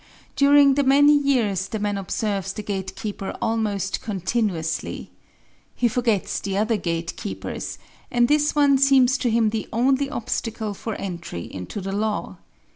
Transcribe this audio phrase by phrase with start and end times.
[0.35, 5.11] During the many years the man observes the gatekeeper almost continuously.
[5.75, 7.77] He forgets the other gatekeepers,
[8.09, 12.37] and this one seems to him the only obstacle for entry into the law.